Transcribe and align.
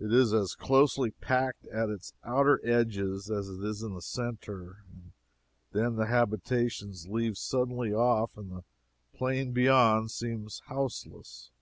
It 0.00 0.12
is 0.12 0.32
as 0.32 0.56
closely 0.56 1.12
packed 1.12 1.64
at 1.68 1.90
its 1.90 2.12
outer 2.24 2.60
edges 2.68 3.30
as 3.30 3.48
it 3.48 3.62
is 3.62 3.84
in 3.84 3.94
the 3.94 4.02
centre, 4.02 4.78
and 4.92 5.12
then 5.70 5.94
the 5.94 6.06
habitations 6.06 7.06
leave 7.06 7.38
suddenly 7.38 7.94
off 7.94 8.36
and 8.36 8.50
the 8.50 8.64
plain 9.14 9.52
beyond 9.52 10.10
seems 10.10 10.60
houseless. 10.66 11.52